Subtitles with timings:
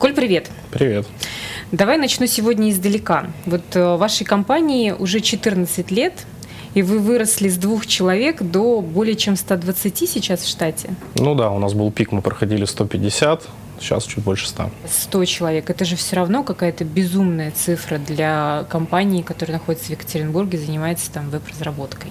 [0.00, 0.50] Коль, привет.
[0.70, 1.06] Привет.
[1.72, 3.26] Давай начну сегодня издалека.
[3.44, 6.14] Вот э, вашей компании уже 14 лет,
[6.72, 10.94] и вы выросли с двух человек до более чем 120 сейчас в штате.
[11.16, 13.46] Ну да, у нас был пик, мы проходили 150,
[13.78, 14.70] сейчас чуть больше 100.
[14.88, 15.68] 100 человек.
[15.68, 21.28] Это же все равно какая-то безумная цифра для компании, которая находится в Екатеринбурге, занимается там
[21.28, 22.10] веб-разработкой.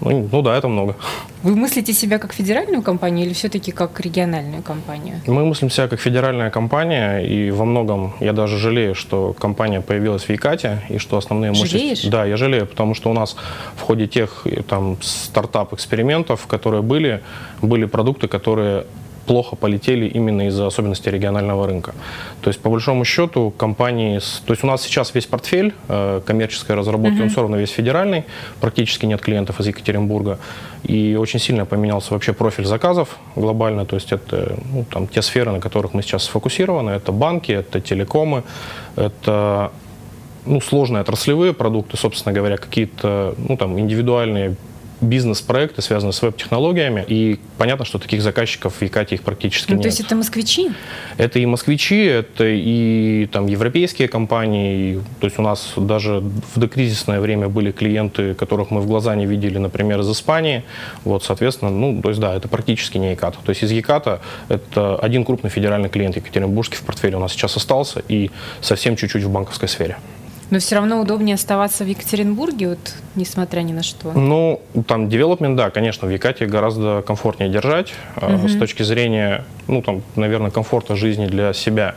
[0.00, 0.96] Ну, ну да, это много.
[1.42, 5.20] Вы мыслите себя как федеральную компанию или все-таки как региональную компанию?
[5.26, 10.24] Мы мыслим себя как федеральная компания, и во многом я даже жалею, что компания появилась
[10.24, 12.02] в Якате, и что основные Жалеешь?
[12.04, 13.36] Да, я жалею, потому что у нас
[13.76, 17.22] в ходе тех там стартап-экспериментов, которые были,
[17.62, 18.84] были продукты, которые
[19.26, 21.94] плохо полетели именно из-за особенностей регионального рынка.
[22.40, 24.20] То есть, по большому счету, компании...
[24.46, 27.22] То есть, у нас сейчас весь портфель э, коммерческой разработки, uh-huh.
[27.24, 28.24] он все равно весь федеральный,
[28.60, 30.38] практически нет клиентов из Екатеринбурга.
[30.84, 33.84] И очень сильно поменялся вообще профиль заказов глобально.
[33.84, 36.90] То есть, это ну, там, те сферы, на которых мы сейчас сфокусированы.
[36.90, 38.44] Это банки, это телекомы,
[38.96, 39.72] это
[40.46, 44.56] ну, сложные отраслевые продукты, собственно говоря, какие-то ну, там, индивидуальные
[45.00, 47.04] бизнес-проекты, связанные с веб-технологиями.
[47.06, 49.82] И понятно, что таких заказчиков в Якате их практически ну, нет.
[49.82, 50.70] То есть это москвичи?
[51.16, 55.02] Это и москвичи, это и там европейские компании.
[55.20, 56.22] То есть у нас даже
[56.54, 60.64] в докризисное время были клиенты, которых мы в глаза не видели, например, из Испании.
[61.04, 63.36] Вот, соответственно, ну, то есть да, это практически не Якат.
[63.44, 67.56] То есть из Яката это один крупный федеральный клиент Екатеринбургский в портфеле у нас сейчас
[67.56, 69.96] остался и совсем чуть-чуть в банковской сфере.
[70.50, 74.12] Но все равно удобнее оставаться в Екатеринбурге, вот, несмотря ни на что.
[74.12, 78.48] Ну, там девелопмент, да, конечно, в Якате гораздо комфортнее держать угу.
[78.48, 81.96] с точки зрения, ну, там, наверное, комфорта жизни для себя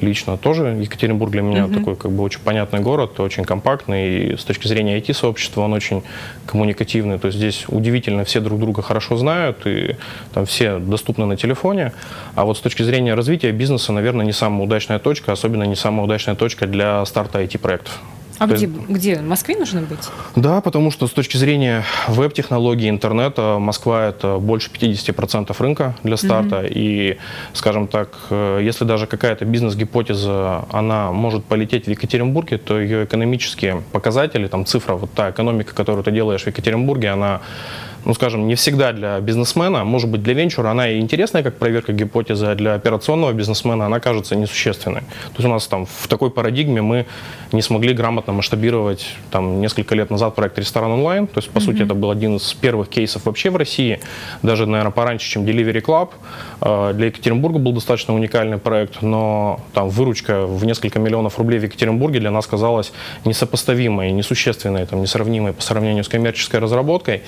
[0.00, 1.74] лично тоже Екатеринбург для меня угу.
[1.74, 4.32] такой как бы очень понятный город, очень компактный.
[4.32, 6.02] И с точки зрения IT-сообщества он очень
[6.46, 7.18] коммуникативный.
[7.18, 9.96] То есть здесь удивительно все друг друга хорошо знают, и
[10.32, 11.92] там все доступны на телефоне.
[12.34, 16.04] А вот с точки зрения развития бизнеса, наверное, не самая удачная точка, особенно не самая
[16.04, 18.00] удачная точка для старта IT-проектов.
[18.38, 19.16] А где, есть, где?
[19.16, 20.08] В Москве нужно быть?
[20.36, 26.62] Да, потому что с точки зрения веб-технологий, интернета, Москва– это больше 50% рынка для старта.
[26.62, 26.72] Mm-hmm.
[26.74, 27.18] И,
[27.52, 33.82] скажем так, э, если даже какая-то бизнес-гипотеза, она может полететь в Екатеринбурге, то ее экономические
[33.92, 37.40] показатели, там цифра, вот та экономика, которую ты делаешь в Екатеринбурге, она
[38.04, 41.92] ну, скажем, не всегда для бизнесмена, может быть, для венчура она и интересная, как проверка
[41.92, 45.00] гипотезы, а для операционного бизнесмена она кажется несущественной.
[45.00, 47.06] То есть у нас там в такой парадигме мы
[47.52, 51.26] не смогли грамотно масштабировать там несколько лет назад проект «Ресторан онлайн».
[51.26, 51.62] То есть, по mm-hmm.
[51.62, 54.00] сути, это был один из первых кейсов вообще в России,
[54.42, 56.10] даже, наверное, пораньше, чем Delivery Club.
[56.60, 61.64] А, для Екатеринбурга был достаточно уникальный проект, но там выручка в несколько миллионов рублей в
[61.64, 62.92] Екатеринбурге для нас казалась
[63.24, 67.22] несопоставимой, несущественной, там, несравнимой по сравнению с коммерческой разработкой.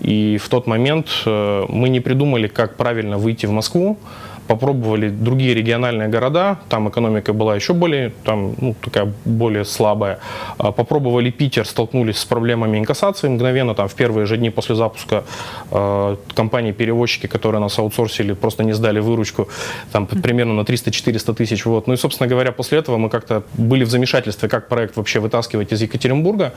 [0.00, 3.98] И и в тот момент э, мы не придумали, как правильно выйти в Москву,
[4.46, 10.18] попробовали другие региональные города, там экономика была еще более, там, ну, такая более слабая.
[10.58, 15.24] А, попробовали Питер, столкнулись с проблемами инкассации мгновенно, там в первые же дни после запуска
[15.70, 19.48] э, компании-перевозчики, которые нас аутсорсили, просто не сдали выручку,
[19.92, 21.66] там примерно на 300-400 тысяч.
[21.66, 21.86] Вот.
[21.86, 25.72] Ну и, собственно говоря, после этого мы как-то были в замешательстве, как проект вообще вытаскивать
[25.72, 26.52] из Екатеринбурга,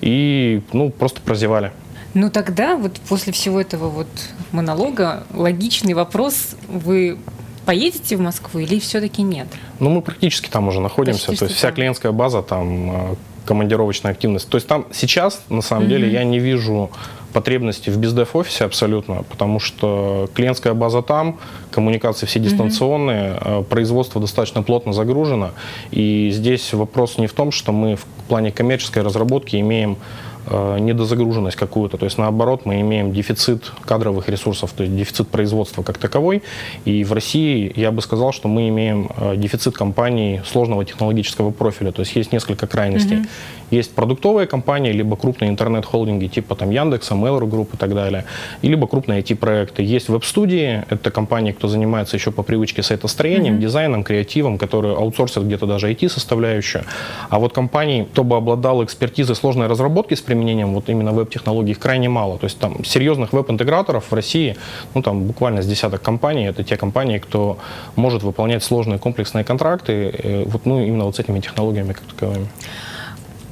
[0.00, 1.72] и ну, просто прозевали.
[2.14, 4.06] Ну тогда вот после всего этого вот
[4.52, 7.18] монолога логичный вопрос, вы
[7.64, 9.48] поедете в Москву или все-таки нет?
[9.80, 13.14] Ну мы практически там уже находимся, Почти то есть вся клиентская база там э,
[13.44, 14.48] командировочная активность.
[14.48, 15.88] То есть там сейчас, на самом mm-hmm.
[15.88, 16.90] деле, я не вижу
[17.34, 21.38] потребности в бездев-офисе абсолютно, потому что клиентская база там,
[21.70, 23.64] коммуникации все дистанционные, mm-hmm.
[23.64, 25.50] производство достаточно плотно загружено.
[25.90, 29.98] И здесь вопрос не в том, что мы в плане коммерческой разработки имеем
[30.46, 31.96] Э, недозагруженность какую-то.
[31.96, 36.42] То есть наоборот мы имеем дефицит кадровых ресурсов, то есть дефицит производства как таковой.
[36.84, 41.92] И в России я бы сказал, что мы имеем э, дефицит компаний сложного технологического профиля.
[41.92, 43.16] То есть есть несколько крайностей.
[43.16, 43.28] Mm-hmm.
[43.70, 48.24] Есть продуктовые компании, либо крупные интернет-холдинги типа там Яндекса, Mail.ru Group и так далее,
[48.62, 49.82] и либо крупные IT-проекты.
[49.82, 53.60] Есть веб-студии, это компании, кто занимается еще по привычке сайтостроением, mm-hmm.
[53.60, 56.84] дизайном, креативом, которые аутсорсят где-то даже IT-составляющую.
[57.28, 61.78] А вот компаний, кто бы обладал экспертизой сложной разработки с применением вот именно веб-технологий, их
[61.78, 62.38] крайне мало.
[62.38, 64.56] То есть там серьезных веб-интеграторов в России,
[64.94, 67.58] ну там буквально с десяток компаний, это те компании, кто
[67.96, 72.48] может выполнять сложные комплексные контракты, э, вот, ну именно вот с этими технологиями как таковыми.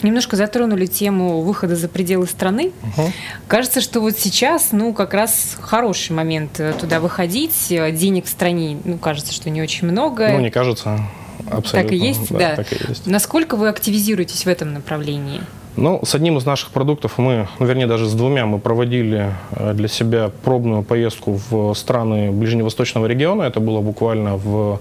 [0.03, 2.73] Немножко затронули тему выхода за пределы страны.
[2.83, 3.13] Угу.
[3.49, 7.55] Кажется, что вот сейчас, ну, как раз хороший момент э, туда выходить.
[7.69, 10.29] Денег в стране, ну, кажется, что не очень много.
[10.33, 11.01] Ну, не кажется.
[11.47, 11.83] Абсолютно.
[11.83, 12.39] Так и есть, да.
[12.39, 12.57] да.
[12.57, 13.07] Так и есть.
[13.07, 15.41] Насколько вы активизируетесь в этом направлении?
[15.77, 19.73] Ну, с одним из наших продуктов мы, ну, вернее, даже с двумя мы проводили э,
[19.73, 23.45] для себя пробную поездку в страны ближневосточного региона.
[23.45, 24.81] Это было буквально в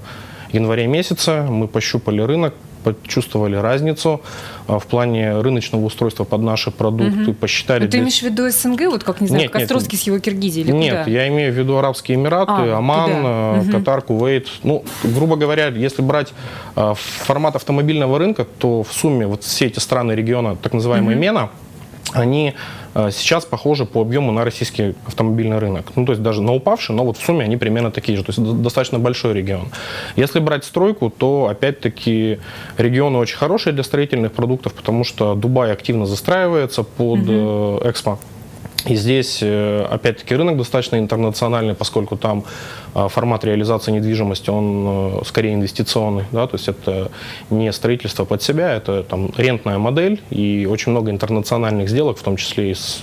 [0.52, 1.44] январе месяце.
[1.44, 4.22] Мы пощупали рынок, почувствовали разницу
[4.68, 7.33] а, в плане рыночного устройства под наши продукты, угу.
[7.33, 7.81] посчитали...
[7.81, 8.00] Но ты для...
[8.01, 10.68] имеешь в виду СНГ, вот как, не знаю, нет, как Островский нет, с его Киргизией
[10.68, 11.12] или Нет, куда?
[11.12, 13.72] я имею в виду Арабские Эмираты, а, Оман, угу.
[13.72, 14.48] Катар, Кувейт.
[14.63, 16.33] Ну, грубо говоря, если брать
[16.75, 21.22] а, формат автомобильного рынка, то в сумме вот все эти страны региона, так называемые угу.
[21.22, 21.50] МЕНА,
[22.13, 22.53] они
[22.94, 25.92] э, сейчас похожи по объему на российский автомобильный рынок.
[25.95, 28.24] Ну, то есть даже на упавший, но вот в сумме они примерно такие же.
[28.24, 29.69] То есть достаточно большой регион.
[30.15, 32.39] Если брать стройку, то опять-таки
[32.77, 37.81] регионы очень хорошие для строительных продуктов, потому что Дубай активно застраивается под угу.
[37.86, 38.19] экспо.
[38.86, 42.44] И здесь, э, опять-таки, рынок достаточно интернациональный, поскольку там
[42.95, 47.12] э, формат реализации недвижимости, он э, скорее инвестиционный, да, то есть это
[47.50, 52.38] не строительство под себя, это там рентная модель и очень много интернациональных сделок, в том
[52.38, 53.01] числе и с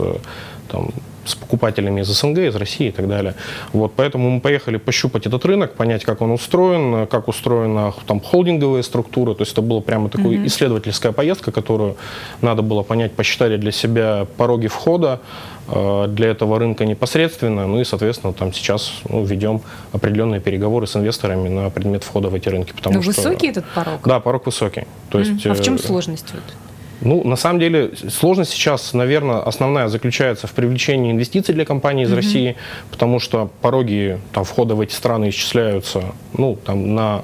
[0.68, 0.90] там,
[1.28, 3.34] с покупателями из СНГ, из России и так далее.
[3.72, 8.82] Вот, поэтому мы поехали пощупать этот рынок, понять, как он устроен, как устроена там холдинговые
[8.82, 9.34] структуры.
[9.34, 10.46] То есть это была прямо такая mm-hmm.
[10.46, 11.96] исследовательская поездка, которую
[12.42, 15.20] надо было понять, посчитали для себя пороги входа
[15.68, 17.66] э, для этого рынка непосредственно.
[17.66, 19.60] Ну и, соответственно, там сейчас ну, ведем
[19.92, 22.72] определенные переговоры с инвесторами на предмет входа в эти рынки.
[22.72, 24.00] Потому Но ну, что, высокий этот порог?
[24.04, 24.84] Да, порог высокий.
[25.10, 25.50] То есть, mm.
[25.50, 26.32] А в чем э, сложность?
[26.32, 26.67] Вот?
[27.00, 32.10] Ну, на самом деле, сложность сейчас, наверное, основная заключается в привлечении инвестиций для компаний из
[32.10, 32.16] mm-hmm.
[32.16, 32.56] России,
[32.90, 36.02] потому что пороги там, входа в эти страны исчисляются
[36.36, 37.22] ну, там, на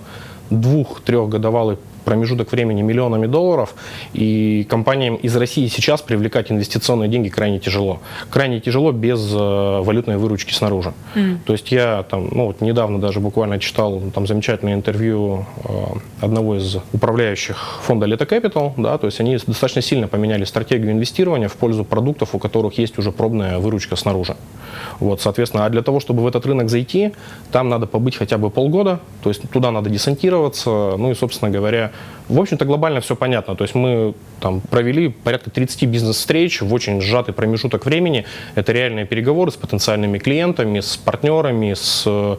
[0.50, 3.74] двух-трехгодовалый промежуток времени миллионами долларов,
[4.12, 8.00] и компаниям из России сейчас привлекать инвестиционные деньги крайне тяжело.
[8.30, 10.92] Крайне тяжело без э, валютной выручки снаружи.
[11.14, 11.38] Mm.
[11.46, 15.70] То есть я там, ну, вот недавно даже буквально читал там замечательное интервью э,
[16.20, 21.48] одного из управляющих фонда Leta Capital, да, то есть они достаточно сильно поменяли стратегию инвестирования
[21.48, 24.36] в пользу продуктов, у которых есть уже пробная выручка снаружи.
[25.00, 27.12] Вот, соответственно, а для того, чтобы в этот рынок зайти,
[27.52, 31.92] там надо побыть хотя бы полгода, то есть туда надо десантироваться, ну и, собственно говоря,
[32.28, 33.54] в общем-то, глобально все понятно.
[33.54, 38.24] То есть мы там провели порядка 30 бизнес-встреч в очень сжатый промежуток времени.
[38.54, 42.38] Это реальные переговоры с потенциальными клиентами, с партнерами, с, с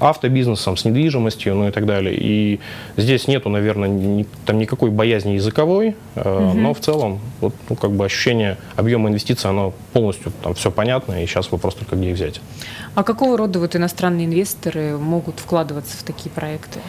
[0.00, 2.16] автобизнесом, с недвижимостью, ну и так далее.
[2.18, 2.58] И
[2.96, 6.58] здесь нету, наверное, ни, там никакой боязни языковой, э, угу.
[6.58, 11.22] но в целом вот, ну, как бы ощущение объема инвестиций, оно полностью там все понятно,
[11.22, 12.40] и сейчас вопрос только где их взять.
[12.96, 16.80] А какого рода вот иностранные инвесторы могут вкладываться в такие проекты?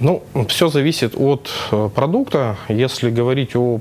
[0.00, 2.56] Ну, все зависит от э, продукта.
[2.68, 3.80] Если говорить о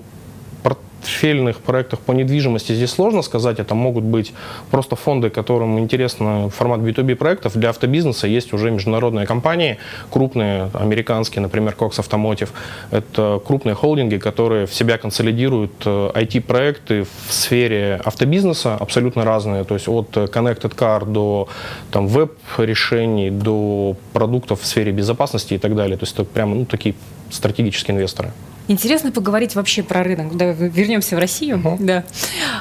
[1.00, 3.60] портфельных проектах по недвижимости здесь сложно сказать.
[3.60, 4.34] Это могут быть
[4.72, 7.58] просто фонды, которым интересно формат B2B проектов.
[7.58, 9.78] Для автобизнеса есть уже международные компании,
[10.10, 12.50] крупные, американские, например, Cox Automotive.
[12.92, 19.64] Это крупные холдинги, которые в себя консолидируют IT-проекты э, в сфере автобизнеса, абсолютно разные.
[19.64, 21.48] То есть от Connected Car до
[21.92, 25.98] там, веб-решений, до продуктов в сфере безопасности и так далее.
[25.98, 26.96] То есть это прямо ну, такие
[27.30, 28.32] стратегические инвесторы.
[28.70, 30.38] Интересно поговорить вообще про рынок.
[30.38, 31.58] Да, вернемся в Россию.
[31.58, 31.78] Uh-huh.
[31.80, 32.04] Да.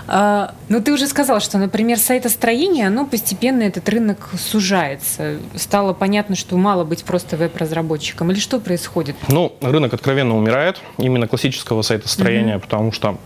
[0.07, 5.37] А, ну, ты уже сказал, что, например, сайтостроение, оно постепенно этот рынок сужается.
[5.55, 8.31] Стало понятно, что мало быть просто веб-разработчиком.
[8.33, 9.17] Или что происходит?
[9.29, 12.61] Ну, рынок откровенно умирает, именно классического сайтостроения, uh-huh.
[12.61, 13.19] потому что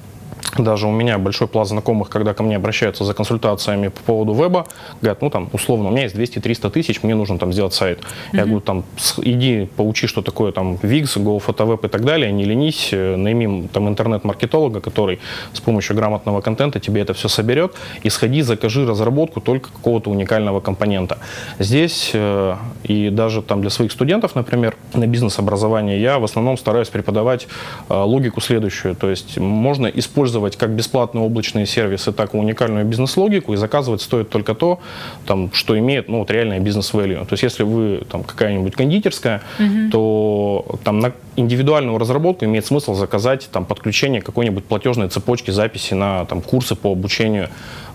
[0.58, 4.66] даже у меня большой пласт знакомых, когда ко мне обращаются за консультациями по поводу веба,
[5.00, 8.00] говорят, ну там, условно, у меня есть 200-300 тысяч, мне нужно там сделать сайт.
[8.00, 8.36] Mm-hmm.
[8.36, 8.84] Я говорю, там,
[9.22, 13.88] иди поучи, что такое там Wix, GoPhotoWeb и так далее, не ленись, э, найми там
[13.88, 15.20] интернет-маркетолога, который
[15.54, 20.60] с помощью грамотного контента тебе это все соберет, и сходи, закажи разработку только какого-то уникального
[20.60, 21.18] компонента.
[21.58, 26.88] Здесь э, и даже там для своих студентов, например, на бизнес-образование я в основном стараюсь
[26.88, 27.48] преподавать
[27.88, 32.84] э, логику следующую, то есть можно использовать использовать как бесплатные облачные сервисы, так и уникальную
[32.84, 34.78] бизнес-логику, и заказывать стоит только то,
[35.26, 37.24] там, что имеет ну, вот, реальное бизнес-value.
[37.26, 39.90] То есть если вы там, какая-нибудь кондитерская, угу.
[39.90, 46.24] то там, на индивидуальную разработку имеет смысл заказать там, подключение какой-нибудь платежной цепочки записи на
[46.24, 47.48] там, курсы по обучению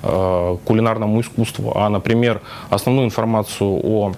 [0.03, 1.71] э, кулинарному искусству.
[1.75, 4.13] А, например, основную информацию о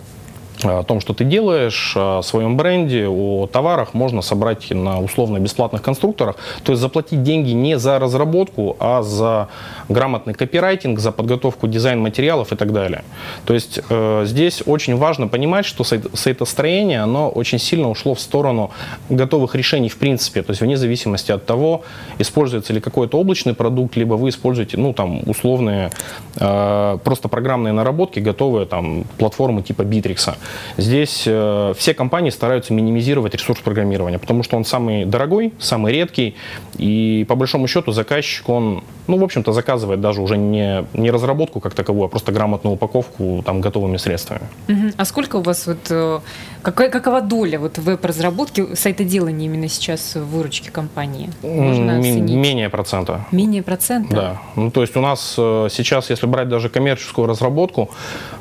[0.63, 6.35] о том, что ты делаешь, о своем бренде, о товарах можно собрать на условно-бесплатных конструкторах.
[6.63, 9.47] То есть заплатить деньги не за разработку, а за
[9.87, 13.03] грамотный копирайтинг, за подготовку дизайн-материалов и так далее.
[13.45, 18.19] То есть э, здесь очень важно понимать, что сайт, сайтостроение, оно очень сильно ушло в
[18.19, 18.71] сторону
[19.09, 20.41] готовых решений в принципе.
[20.41, 21.83] То есть вне зависимости от того,
[22.19, 25.91] используется ли какой-то облачный продукт, либо вы используете, ну, там, условные,
[26.35, 30.35] э, просто программные наработки, готовые там платформы типа Bittrex.
[30.77, 36.35] Здесь э, все компании стараются минимизировать ресурс программирования, потому что он самый дорогой, самый редкий,
[36.77, 41.59] и по большому счету заказчик, он, ну, в общем-то, заказывает даже уже не, не разработку
[41.59, 44.41] как таковую, а просто грамотную упаковку там готовыми средствами.
[44.67, 44.93] Угу.
[44.97, 46.19] А сколько у вас вот, э,
[46.61, 51.29] какая, какова доля вот веб-разработки, сайтоделания именно сейчас в выручке компании?
[51.43, 52.35] Можно оценить?
[52.35, 53.25] Менее процента.
[53.31, 54.15] Менее процента?
[54.15, 54.41] Да.
[54.55, 57.89] Ну, то есть у нас э, сейчас, если брать даже коммерческую разработку,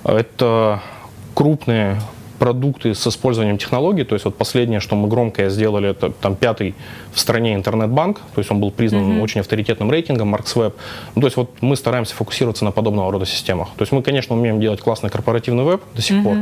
[0.04, 0.82] это
[1.38, 2.00] крупные
[2.40, 4.02] продукты с использованием технологий.
[4.02, 6.74] То есть вот последнее, что мы громкое сделали, это там пятый
[7.12, 8.18] в стране интернет-банк.
[8.34, 9.22] То есть он был признан mm-hmm.
[9.22, 10.74] очень авторитетным рейтингом MarksWeb.
[11.14, 13.68] Ну, то есть вот мы стараемся фокусироваться на подобного рода системах.
[13.76, 16.22] То есть мы, конечно, умеем делать классный корпоративный веб до сих mm-hmm.
[16.24, 16.36] пор.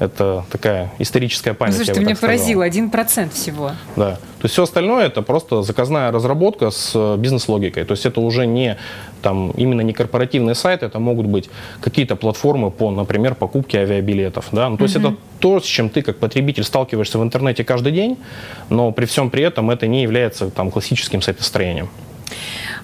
[0.00, 1.78] Это такая историческая память.
[1.78, 3.72] Ну, слушай, ты меня поразил, один процент всего.
[3.96, 4.18] Да.
[4.42, 7.84] То есть все остальное это просто заказная разработка с э, бизнес-логикой.
[7.84, 8.76] То есть это уже не
[9.22, 11.48] там именно не корпоративные сайты, это могут быть
[11.80, 14.48] какие-то платформы по, например, покупке авиабилетов.
[14.50, 14.68] Да?
[14.68, 14.86] Ну, то mm-hmm.
[14.86, 18.18] есть это то, с чем ты как потребитель сталкиваешься в интернете каждый день,
[18.68, 21.88] но при всем при этом это не является там классическим сайтостроением.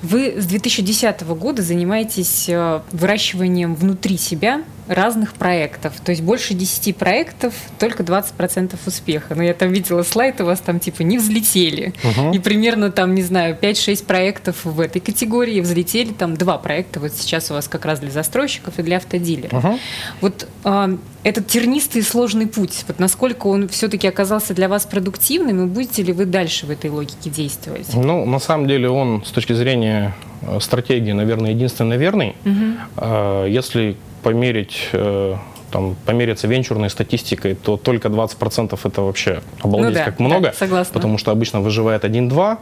[0.01, 5.95] Вы с 2010 года занимаетесь э, выращиванием внутри себя разных проектов.
[6.03, 9.35] То есть больше 10 проектов, только 20% успеха.
[9.35, 11.93] Но я там видела слайд, у вас там типа не взлетели.
[12.03, 12.33] Угу.
[12.33, 16.13] И примерно там, не знаю, 5-6 проектов в этой категории взлетели.
[16.13, 19.65] Там два проекта вот сейчас у вас как раз для застройщиков и для автодилеров.
[19.65, 19.79] Угу.
[20.23, 25.65] Вот э, этот тернистый и сложный путь, вот насколько он все-таки оказался для вас продуктивным,
[25.65, 27.89] и будете ли вы дальше в этой логике действовать?
[27.95, 32.35] Ну, на самом деле он с точки зрения э, стратегии, наверное, единственно верный.
[32.45, 33.47] Угу.
[33.47, 33.97] Если
[34.29, 35.37] померить э,
[35.71, 40.49] там, помериться венчурной статистикой, то только 20% это вообще обалдеть ну да, как много.
[40.49, 40.93] Да, согласна.
[40.93, 42.59] Потому что обычно выживает 1-2.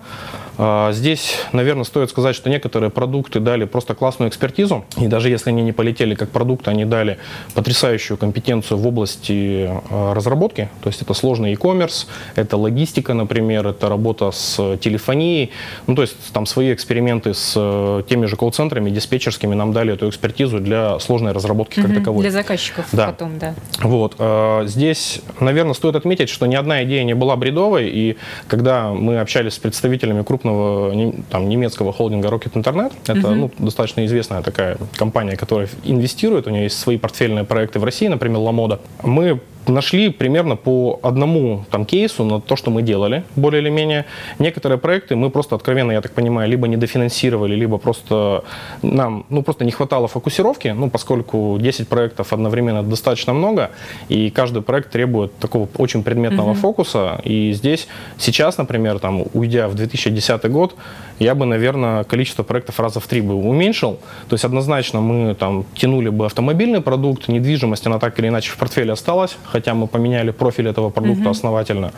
[0.59, 4.85] А, здесь, наверное, стоит сказать, что некоторые продукты дали просто классную экспертизу.
[4.97, 7.19] И даже если они не полетели как продукты, они дали
[7.55, 10.69] потрясающую компетенцию в области а, разработки.
[10.83, 15.51] То есть это сложный e-commerce, это логистика, например, это работа с телефонией.
[15.87, 20.09] Ну, то есть там свои эксперименты с э, теми же колл-центрами, диспетчерскими нам дали эту
[20.09, 22.23] экспертизу для сложной разработки как таковой.
[22.23, 23.07] Для заказчиков да.
[23.07, 23.55] потом, да.
[23.83, 24.17] Вот.
[24.19, 28.17] А, здесь, наверное, стоит отметить, что ни одна идея не была бредовой, и
[28.49, 33.35] когда мы общались с представителями крупного там, немецкого холдинга Rocket Internet, это угу.
[33.35, 38.09] ну, достаточно известная такая компания, которая инвестирует, у нее есть свои портфельные проекты в России,
[38.09, 43.63] например, Ламода, мы нашли примерно по одному там кейсу на то, что мы делали, более
[43.63, 44.05] или менее.
[44.39, 48.45] Некоторые проекты мы просто откровенно, я так понимаю, либо не дофинансировали, либо просто
[48.83, 53.71] нам ну, просто не хватало фокусировки, ну, поскольку 10 проектов одновременно достаточно много,
[54.09, 56.55] и каждый проект требует такого очень предметного mm-hmm.
[56.55, 57.21] фокуса.
[57.25, 60.75] И здесь сейчас, например, там, уйдя в 2010 год,
[61.19, 63.99] я бы, наверное, количество проектов раза в три бы уменьшил.
[64.29, 68.57] То есть однозначно мы там тянули бы автомобильный продукт, недвижимость, она так или иначе в
[68.57, 71.31] портфеле осталась, хотя мы поменяли профиль этого продукта mm-hmm.
[71.31, 71.93] основательно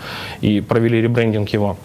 [0.44, 1.76] и провели ребрендинг его.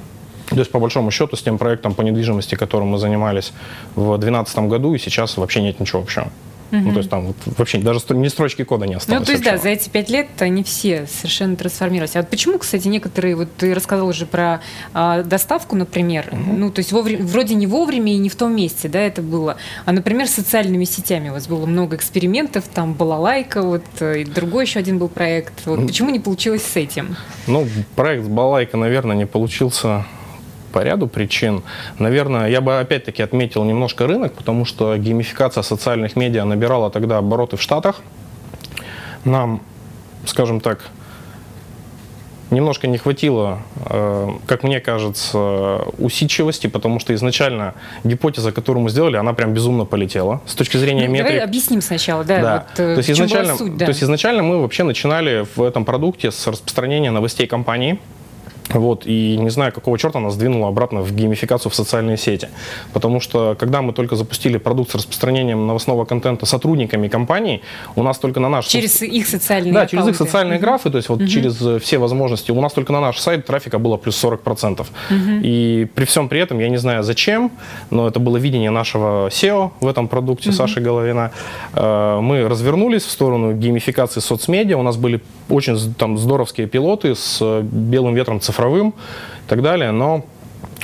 [0.49, 3.53] То есть, по большому счету, с тем проектом по недвижимости, которым мы занимались
[3.95, 6.27] в 2012 году, и сейчас вообще нет ничего общего.
[6.73, 6.81] Угу.
[6.81, 9.19] Ну, то есть там вот вообще даже ни строчки кода не осталось.
[9.19, 9.57] Ну, то есть, вообще.
[9.57, 12.15] да, за эти пять лет они все совершенно трансформировались.
[12.15, 14.59] А вот почему, кстати, некоторые, вот ты рассказал уже про
[14.91, 16.53] а, доставку, например, угу.
[16.57, 19.57] ну, то есть вовремя, вроде не вовремя и не в том месте, да, это было,
[19.85, 24.21] а, например, с социальными сетями у вас было много экспериментов, там была лайка, вот, э,
[24.21, 25.53] и другой еще один был проект.
[25.65, 27.15] Вот, почему не получилось с этим?
[27.45, 30.05] Ну, проект Балайка, наверное, не получился
[30.73, 31.63] по ряду причин.
[31.99, 37.55] Наверное, я бы опять-таки отметил немножко рынок, потому что геймификация социальных медиа набирала тогда обороты
[37.55, 38.01] в Штатах.
[39.23, 39.61] Нам,
[40.25, 40.79] скажем так,
[42.53, 49.17] немножко не хватило, э, как мне кажется, усидчивости, потому что изначально гипотеза, которую мы сделали,
[49.17, 50.41] она прям безумно полетела.
[50.45, 51.31] С точки зрения ну, метрик...
[51.31, 52.41] Давай объясним сначала, да.
[52.41, 52.65] да.
[52.69, 53.85] Вот, э, то, есть изначально, суть, да.
[53.85, 57.99] то есть изначально мы вообще начинали в этом продукте с распространения новостей компании.
[58.69, 62.49] Вот, и не знаю, какого черта нас двинуло обратно в геймификацию в социальные сети.
[62.93, 67.61] Потому что, когда мы только запустили продукт с распространением новостного контента сотрудниками компании,
[67.95, 68.67] у нас только на наш...
[68.67, 69.97] Через их социальные Да, аккаунты.
[69.97, 70.65] через их социальные угу.
[70.65, 71.27] графы, то есть вот угу.
[71.27, 72.51] через э, все возможности.
[72.51, 74.81] У нас только на наш сайт трафика было плюс 40%.
[74.81, 74.87] Угу.
[75.43, 77.51] И при всем при этом, я не знаю зачем,
[77.89, 80.57] но это было видение нашего SEO в этом продукте, угу.
[80.57, 81.31] Саши Головина.
[81.73, 84.77] Э, мы развернулись в сторону геймификации соцмедиа.
[84.77, 89.91] У нас были очень там здоровские пилоты с э, белым ветром цифровым и так далее,
[89.91, 90.23] но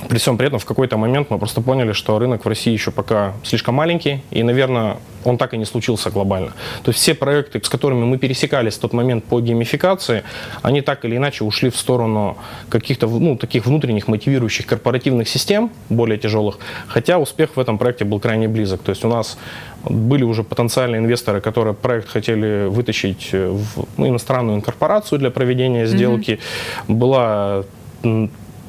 [0.07, 2.91] при всем при этом в какой-то момент мы просто поняли, что рынок в России еще
[2.91, 6.53] пока слишком маленький, и, наверное, он так и не случился глобально.
[6.83, 10.23] То есть все проекты, с которыми мы пересекались в тот момент по геймификации,
[10.61, 12.37] они так или иначе ушли в сторону
[12.69, 18.19] каких-то ну, таких внутренних мотивирующих корпоративных систем, более тяжелых, хотя успех в этом проекте был
[18.19, 18.81] крайне близок.
[18.81, 19.37] То есть у нас
[19.83, 26.39] были уже потенциальные инвесторы, которые проект хотели вытащить в ну, иностранную корпорацию для проведения сделки.
[26.87, 26.93] Mm-hmm.
[26.93, 27.63] Была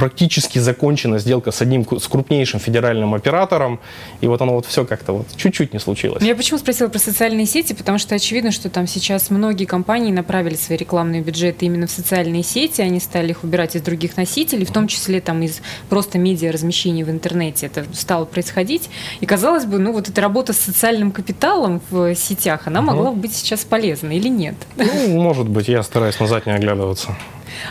[0.01, 3.81] практически закончена сделка с одним, с крупнейшим федеральным оператором,
[4.23, 6.23] и вот оно вот все как-то вот чуть-чуть не случилось.
[6.23, 10.55] Я почему спросила про социальные сети, потому что очевидно, что там сейчас многие компании направили
[10.55, 14.73] свои рекламные бюджеты именно в социальные сети, они стали их убирать из других носителей, в
[14.73, 18.89] том числе там из просто медиа размещения в интернете это стало происходить,
[19.21, 23.19] и казалось бы, ну вот эта работа с социальным капиталом в сетях, она могла бы
[23.19, 24.55] быть сейчас полезна или нет?
[24.77, 27.15] Ну, может быть, я стараюсь назад не оглядываться.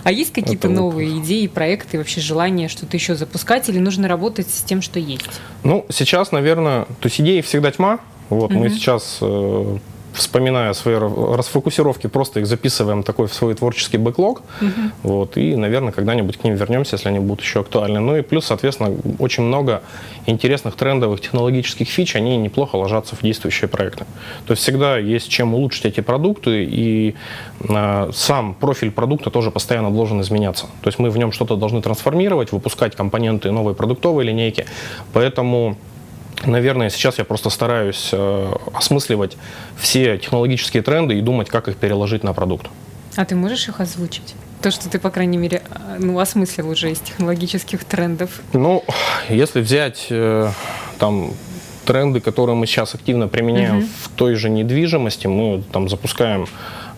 [0.04, 1.24] А есть какие-то Это новые вот...
[1.24, 5.42] идеи, проекты, вообще желание что-то еще запускать или нужно работать с тем, что есть?
[5.64, 8.00] Ну, сейчас, наверное, то есть идеи всегда тьма.
[8.30, 8.60] Вот угу.
[8.60, 9.78] мы сейчас э,
[10.14, 14.42] вспоминая свои расфокусировки, просто их записываем такой в свой творческий бэклог.
[14.62, 14.70] Угу.
[15.04, 18.00] Вот, и, наверное, когда-нибудь к ним вернемся, если они будут еще актуальны.
[18.00, 19.82] Ну и плюс, соответственно, очень много
[20.26, 24.06] интересных трендовых технологических фич, они неплохо ложатся в действующие проекты.
[24.46, 27.16] То есть всегда есть чем улучшить эти продукты, и
[27.68, 30.66] э, сам профиль продукта тоже постоянно должен изменяться.
[30.82, 34.66] То есть мы в нем что-то должны трансформировать, выпускать компоненты новой продуктовой линейки.
[35.14, 35.78] Поэтому
[36.46, 39.38] Наверное, сейчас я просто стараюсь э, осмысливать
[39.78, 42.68] все технологические тренды и думать, как их переложить на продукт.
[43.16, 44.36] А ты можешь их озвучить?
[44.62, 48.42] То, что ты, по крайней мере, э, ну, осмыслил уже из технологических трендов.
[48.54, 48.84] Ну,
[49.30, 50.50] если взять э,
[50.98, 51.34] там
[51.86, 53.88] тренды, которые мы сейчас активно применяем угу.
[54.04, 56.48] в той же недвижимости, мы там запускаем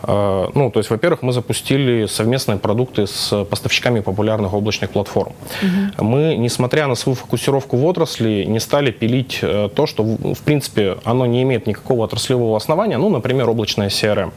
[0.08, 5.34] ну, то есть, во-первых, мы запустили совместные продукты с поставщиками популярных облачных платформ.
[5.62, 6.05] Угу.
[6.05, 10.98] Мы, несмотря на свою фокусировку в отрасли, не стали пилить э, то, что, в принципе,
[11.03, 14.31] оно не имеет никакого отраслевого основания, ну, например, облачная CRM.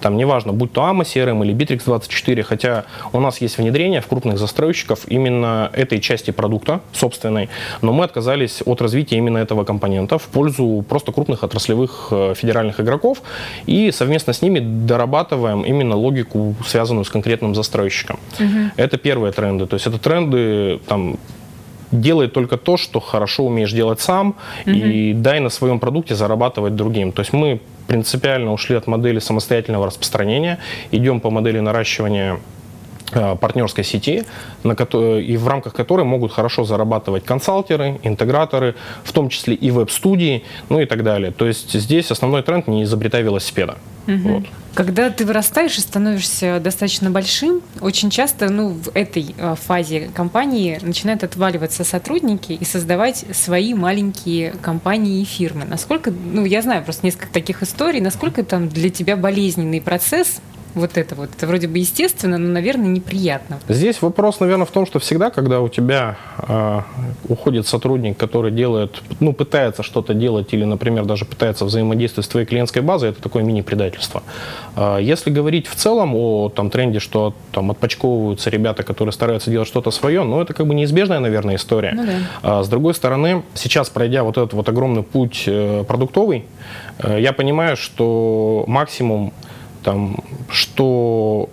[0.00, 4.38] Там, неважно, будь то AMA CRM или Bittrex24, хотя у нас есть внедрение в крупных
[4.38, 7.48] застройщиков именно этой части продукта собственной,
[7.82, 12.80] но мы отказались от развития именно этого компонента в пользу просто крупных отраслевых э, федеральных
[12.80, 13.22] игроков
[13.66, 18.18] и совместно с ними доработали прорабатываем именно логику, связанную с конкретным застройщиком.
[18.38, 18.70] Угу.
[18.76, 19.66] Это первые тренды.
[19.66, 21.16] То есть это тренды там,
[21.90, 24.28] делай только то, что хорошо умеешь делать сам,
[24.66, 24.70] угу.
[24.70, 27.12] и дай на своем продукте зарабатывать другим.
[27.12, 30.58] То есть мы принципиально ушли от модели самостоятельного распространения,
[30.92, 32.38] идем по модели наращивания
[33.12, 34.24] партнерской сети,
[34.64, 39.70] на которой, и в рамках которой могут хорошо зарабатывать консалтеры, интеграторы, в том числе и
[39.70, 41.32] веб-студии, ну и так далее.
[41.32, 43.76] То есть здесь основной тренд не изобретай велосипеда.
[44.06, 44.28] Угу.
[44.28, 44.44] Вот.
[44.74, 50.78] Когда ты вырастаешь и становишься достаточно большим, очень часто ну, в этой э, фазе компании
[50.80, 55.66] начинают отваливаться сотрудники и создавать свои маленькие компании и фирмы.
[55.66, 60.40] Насколько, ну я знаю просто несколько таких историй, насколько там для тебя болезненный процесс
[60.74, 61.30] вот это вот.
[61.36, 63.58] Это вроде бы естественно, но, наверное, неприятно.
[63.68, 66.80] Здесь вопрос, наверное, в том, что всегда, когда у тебя э,
[67.28, 72.46] уходит сотрудник, который делает, ну, пытается что-то делать или, например, даже пытается взаимодействовать с твоей
[72.46, 74.22] клиентской базой, это такое мини-предательство.
[74.76, 79.68] Э, если говорить в целом о там, тренде, что там отпочковываются ребята, которые стараются делать
[79.68, 81.92] что-то свое, ну, это как бы неизбежная, наверное, история.
[81.94, 82.12] Ну, да.
[82.42, 86.44] а, с другой стороны, сейчас, пройдя вот этот вот огромный путь э, продуктовый,
[86.98, 89.32] э, я понимаю, что максимум
[89.82, 90.16] там,
[90.48, 91.48] что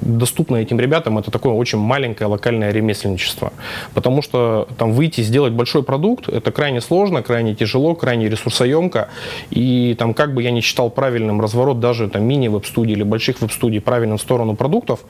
[0.00, 3.52] доступно этим ребятам, это такое очень маленькое локальное ремесленничество.
[3.94, 9.08] Потому что там выйти, сделать большой продукт, это крайне сложно, крайне тяжело, крайне ресурсоемко.
[9.50, 13.80] И там как бы я не считал правильным разворот даже там мини-веб-студий или больших веб-студий
[13.80, 15.00] правильным в сторону продуктов,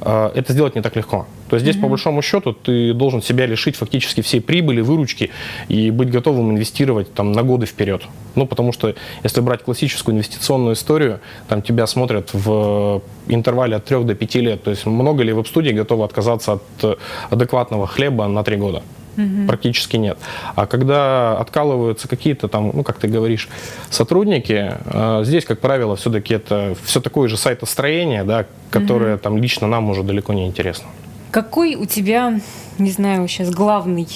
[0.00, 1.26] э, это сделать не так легко.
[1.54, 1.82] То есть здесь, mm-hmm.
[1.82, 5.30] по большому счету, ты должен себя лишить фактически всей прибыли, выручки
[5.68, 8.02] и быть готовым инвестировать там на годы вперед.
[8.34, 14.02] Ну, потому что если брать классическую инвестиционную историю, там тебя смотрят в интервале от 3
[14.02, 14.64] до 5 лет.
[14.64, 16.98] То есть много ли веб-студий готовы отказаться от
[17.30, 18.82] адекватного хлеба на 3 года?
[19.16, 19.46] Угу.
[19.46, 20.18] Практически нет.
[20.56, 23.48] А когда откалываются какие-то там, ну, как ты говоришь,
[23.90, 29.22] сотрудники, э, здесь, как правило, все-таки это все такое же сайтостроение, да, которое угу.
[29.22, 30.88] там лично нам уже далеко не интересно.
[31.34, 32.38] Какой у тебя,
[32.78, 34.06] не знаю, сейчас главный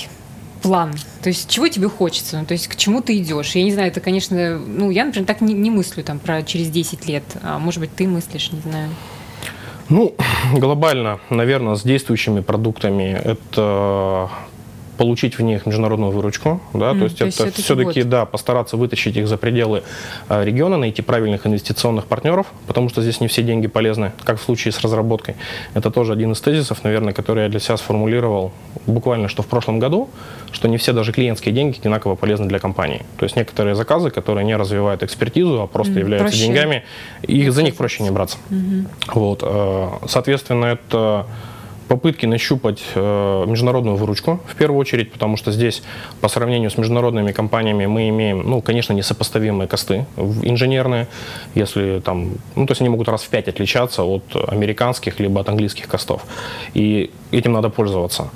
[0.62, 0.94] план?
[1.20, 2.38] То есть чего тебе хочется?
[2.38, 3.56] Ну, то есть к чему ты идешь?
[3.56, 6.70] Я не знаю, это, конечно, ну, я, например, так не, не мыслю там про через
[6.70, 7.24] 10 лет.
[7.42, 8.90] А может быть, ты мыслишь, не знаю.
[9.88, 10.14] Ну,
[10.54, 14.30] глобально, наверное, с действующими продуктами это
[14.98, 18.08] получить в них международную выручку, да, mm, то есть то это все-таки, все-таки вот.
[18.10, 19.84] да, постараться вытащить их за пределы
[20.28, 24.42] э, региона, найти правильных инвестиционных партнеров, потому что здесь не все деньги полезны, как в
[24.42, 25.36] случае с разработкой.
[25.74, 28.52] Это тоже один из тезисов, наверное, который я для себя сформулировал
[28.86, 30.10] буквально что в прошлом году,
[30.50, 33.02] что не все даже клиентские деньги одинаково полезны для компании.
[33.18, 36.46] То есть некоторые заказы, которые не развивают экспертизу, а просто mm, являются проще.
[36.46, 36.84] деньгами,
[37.22, 38.38] их, за них проще не браться.
[38.50, 38.86] Mm-hmm.
[39.14, 41.26] Вот, э, соответственно, это
[41.88, 45.82] попытки нащупать э, международную выручку в первую очередь, потому что здесь
[46.20, 50.06] по сравнению с международными компаниями мы имеем, ну, конечно, несопоставимые косты
[50.42, 51.08] инженерные,
[51.54, 55.48] если там, ну, то есть они могут раз в пять отличаться от американских либо от
[55.48, 56.22] английских костов.
[56.74, 58.30] И этим надо пользоваться.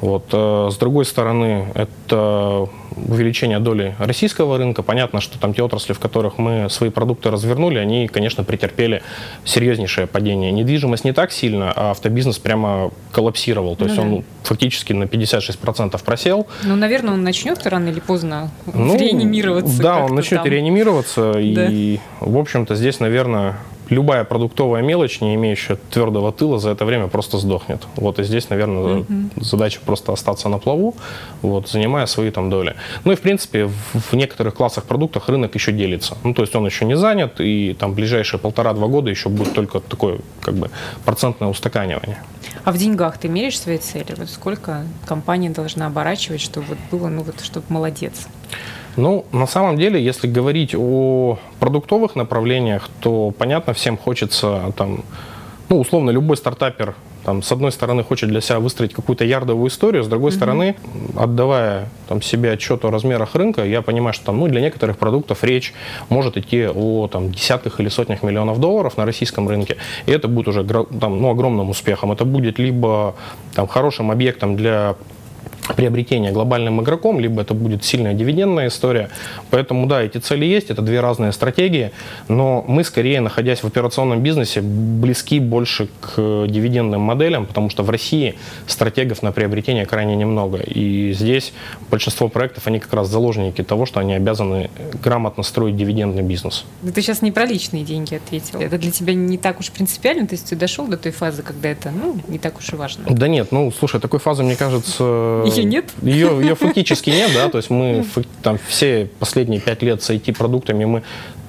[0.00, 0.26] Вот.
[0.32, 2.68] Э, с другой стороны, это
[3.08, 4.82] увеличение доли российского рынка.
[4.82, 9.02] Понятно, что там те отрасли, в которых мы свои продукты развернули, они, конечно, претерпели
[9.44, 10.50] серьезнейшее падение.
[10.52, 13.76] Недвижимость не так сильно, а автобизнес прямо коллапсировал.
[13.76, 14.06] То ну, есть да.
[14.06, 16.46] он фактически на 56% просел.
[16.64, 19.82] Ну, наверное, он начнет рано или поздно ну, реанимироваться.
[19.82, 20.50] Да, он начнет там.
[20.50, 21.32] реанимироваться.
[21.32, 21.66] Да.
[21.70, 23.56] И, в общем-то, здесь, наверное,
[23.90, 27.86] любая продуктовая мелочь, не имеющая твердого тыла, за это время просто сдохнет.
[27.96, 29.44] Вот и здесь, наверное, mm-hmm.
[29.44, 30.94] задача просто остаться на плаву,
[31.42, 32.74] вот, занимая свои там доли.
[33.04, 36.16] Ну и, в принципе, в, в некоторых классах продуктов рынок еще делится.
[36.24, 39.80] Ну, то есть он еще не занят, и там ближайшие полтора-два года еще будет только
[39.80, 40.70] такое, как бы,
[41.04, 42.18] процентное устаканивание.
[42.64, 44.14] А в деньгах ты меряешь свои цели?
[44.16, 48.28] Вот сколько компания должна оборачивать, чтобы вот было, ну вот, чтобы молодец?
[48.98, 55.04] Ну, на самом деле, если говорить о продуктовых направлениях, то, понятно, всем хочется, там,
[55.68, 60.02] ну, условно, любой стартапер там, с одной стороны, хочет для себя выстроить какую-то ярдовую историю,
[60.02, 60.34] с другой mm-hmm.
[60.34, 60.76] стороны,
[61.14, 65.44] отдавая там, себе отчет о размерах рынка, я понимаю, что там, ну, для некоторых продуктов
[65.44, 65.74] речь
[66.08, 70.48] может идти о там, десятках или сотнях миллионов долларов на российском рынке, и это будет
[70.48, 72.10] уже там, ну, огромным успехом.
[72.12, 73.14] Это будет либо
[73.54, 74.96] там, хорошим объектом для
[75.76, 79.10] приобретения глобальным игроком, либо это будет сильная дивидендная история.
[79.50, 81.92] Поэтому, да, эти цели есть, это две разные стратегии,
[82.28, 87.90] но мы скорее, находясь в операционном бизнесе, близки больше к дивидендным моделям, потому что в
[87.90, 88.34] России
[88.66, 90.58] стратегов на приобретение крайне немного.
[90.58, 91.52] И здесь
[91.90, 94.70] большинство проектов, они как раз заложники того, что они обязаны
[95.02, 96.64] грамотно строить дивидендный бизнес.
[96.82, 98.60] Ты сейчас не про личные деньги ответил.
[98.60, 100.26] Это для тебя не так уж принципиально?
[100.26, 103.04] То есть ты дошел до той фазы, когда это ну, не так уж и важно?
[103.08, 105.84] Да нет, ну, слушай, такой фазы, мне кажется, ее нет?
[106.02, 108.04] Ее, ее фактически нет, да, то есть мы
[108.42, 111.02] там все последние пять лет с IT-продуктами мы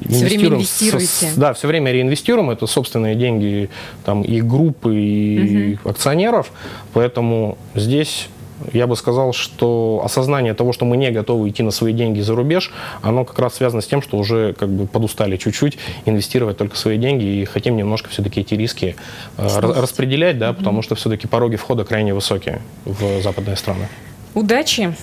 [0.07, 1.29] все время инвестируете.
[1.35, 2.49] Да, все время реинвестируем.
[2.49, 3.69] Это собственные деньги
[4.05, 5.89] там, и группы, и угу.
[5.89, 6.51] акционеров.
[6.93, 8.29] Поэтому здесь
[8.73, 12.35] я бы сказал, что осознание того, что мы не готовы идти на свои деньги за
[12.35, 16.75] рубеж, оно как раз связано с тем, что уже как бы подустали чуть-чуть инвестировать только
[16.75, 18.95] свои деньги и хотим немножко все-таки эти риски
[19.37, 20.55] э, распределять, да, mm-hmm.
[20.55, 23.87] потому что все-таки пороги входа крайне высокие в западные страны.
[24.33, 24.95] Удачи.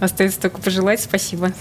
[0.00, 1.00] Остается только пожелать.
[1.00, 1.52] Спасибо.